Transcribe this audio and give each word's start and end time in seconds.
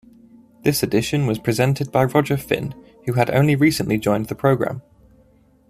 This 0.63 0.81
edition 0.81 1.27
was 1.27 1.37
presented 1.37 1.91
by 1.91 2.05
Roger 2.05 2.35
Finn, 2.35 2.73
who 3.05 3.13
had 3.13 3.29
only 3.29 3.55
recently 3.55 3.99
joined 3.99 4.29
the 4.29 4.33
programme. 4.33 4.81